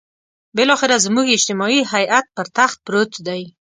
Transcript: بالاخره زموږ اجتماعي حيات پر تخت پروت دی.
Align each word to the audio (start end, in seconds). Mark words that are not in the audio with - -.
بالاخره 0.55 0.95
زموږ 1.05 1.27
اجتماعي 1.31 1.81
حيات 1.91 2.25
پر 2.35 2.45
تخت 2.57 2.77
پروت 2.85 3.11
دی. 3.27 3.41